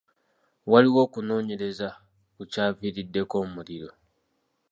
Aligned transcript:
Waliwo 0.71 0.99
okunoonyereza 1.05 1.89
ku 2.35 2.41
kyaviiriddeko 2.51 3.35
omuliro. 3.45 3.89